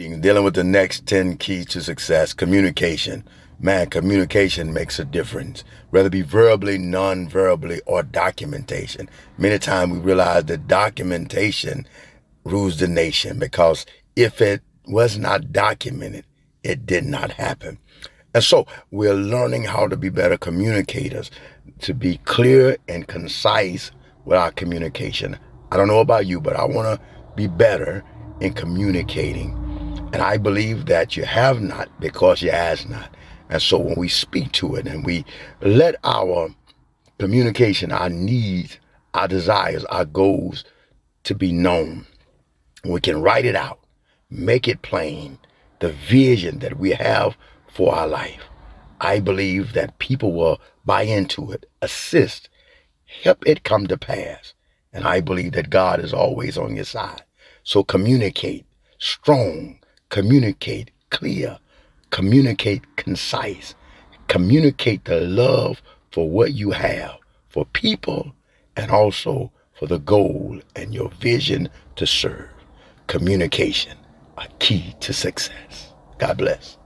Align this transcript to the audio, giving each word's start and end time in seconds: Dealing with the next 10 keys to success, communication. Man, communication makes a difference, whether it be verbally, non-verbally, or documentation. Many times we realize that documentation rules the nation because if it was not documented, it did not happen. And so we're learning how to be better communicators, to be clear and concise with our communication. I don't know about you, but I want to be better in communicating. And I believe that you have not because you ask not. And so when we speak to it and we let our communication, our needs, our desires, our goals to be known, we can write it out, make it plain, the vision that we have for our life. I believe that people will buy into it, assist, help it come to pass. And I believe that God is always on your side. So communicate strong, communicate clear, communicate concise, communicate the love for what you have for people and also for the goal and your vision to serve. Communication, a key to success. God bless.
Dealing 0.00 0.44
with 0.44 0.54
the 0.54 0.64
next 0.64 1.04
10 1.04 1.36
keys 1.36 1.66
to 1.66 1.82
success, 1.82 2.32
communication. 2.32 3.22
Man, 3.58 3.90
communication 3.90 4.72
makes 4.72 4.98
a 4.98 5.04
difference, 5.04 5.62
whether 5.90 6.06
it 6.06 6.12
be 6.12 6.22
verbally, 6.22 6.78
non-verbally, 6.78 7.82
or 7.84 8.02
documentation. 8.02 9.10
Many 9.36 9.58
times 9.58 9.92
we 9.92 9.98
realize 9.98 10.46
that 10.46 10.66
documentation 10.66 11.86
rules 12.44 12.78
the 12.78 12.88
nation 12.88 13.38
because 13.38 13.84
if 14.16 14.40
it 14.40 14.62
was 14.86 15.18
not 15.18 15.52
documented, 15.52 16.24
it 16.62 16.86
did 16.86 17.04
not 17.04 17.32
happen. 17.32 17.76
And 18.32 18.42
so 18.42 18.66
we're 18.90 19.12
learning 19.12 19.64
how 19.64 19.86
to 19.86 19.98
be 19.98 20.08
better 20.08 20.38
communicators, 20.38 21.30
to 21.80 21.92
be 21.92 22.16
clear 22.24 22.78
and 22.88 23.06
concise 23.06 23.90
with 24.24 24.38
our 24.38 24.50
communication. 24.50 25.38
I 25.70 25.76
don't 25.76 25.88
know 25.88 26.00
about 26.00 26.24
you, 26.24 26.40
but 26.40 26.56
I 26.56 26.64
want 26.64 26.98
to 26.98 27.06
be 27.36 27.48
better 27.48 28.02
in 28.40 28.54
communicating. 28.54 29.59
And 30.12 30.22
I 30.22 30.36
believe 30.36 30.86
that 30.86 31.16
you 31.16 31.24
have 31.24 31.60
not 31.60 31.88
because 32.00 32.42
you 32.42 32.50
ask 32.50 32.88
not. 32.88 33.14
And 33.48 33.60
so 33.62 33.78
when 33.78 33.96
we 33.96 34.08
speak 34.08 34.52
to 34.52 34.76
it 34.76 34.86
and 34.86 35.04
we 35.04 35.24
let 35.60 35.96
our 36.04 36.48
communication, 37.18 37.92
our 37.92 38.10
needs, 38.10 38.78
our 39.14 39.28
desires, 39.28 39.84
our 39.86 40.04
goals 40.04 40.64
to 41.24 41.34
be 41.34 41.52
known, 41.52 42.06
we 42.84 43.00
can 43.00 43.22
write 43.22 43.44
it 43.44 43.56
out, 43.56 43.80
make 44.30 44.68
it 44.68 44.82
plain, 44.82 45.38
the 45.80 45.90
vision 45.92 46.60
that 46.60 46.78
we 46.78 46.90
have 46.92 47.36
for 47.68 47.94
our 47.94 48.06
life. 48.06 48.42
I 49.00 49.20
believe 49.20 49.72
that 49.72 49.98
people 49.98 50.32
will 50.32 50.60
buy 50.84 51.02
into 51.02 51.52
it, 51.52 51.66
assist, 51.82 52.48
help 53.22 53.42
it 53.46 53.64
come 53.64 53.86
to 53.88 53.96
pass. 53.96 54.54
And 54.92 55.04
I 55.04 55.20
believe 55.20 55.52
that 55.52 55.70
God 55.70 56.00
is 56.00 56.12
always 56.12 56.58
on 56.58 56.76
your 56.76 56.84
side. 56.84 57.22
So 57.62 57.82
communicate 57.82 58.66
strong, 58.98 59.79
communicate 60.10 60.90
clear, 61.10 61.58
communicate 62.10 62.96
concise, 62.96 63.74
communicate 64.28 65.04
the 65.06 65.20
love 65.20 65.82
for 66.12 66.28
what 66.28 66.52
you 66.52 66.72
have 66.72 67.16
for 67.48 67.64
people 67.66 68.32
and 68.76 68.90
also 68.90 69.50
for 69.74 69.86
the 69.86 69.98
goal 70.00 70.60
and 70.76 70.94
your 70.94 71.10
vision 71.20 71.68
to 71.96 72.06
serve. 72.06 72.50
Communication, 73.06 73.96
a 74.38 74.46
key 74.58 74.94
to 75.00 75.12
success. 75.12 75.94
God 76.18 76.38
bless. 76.38 76.79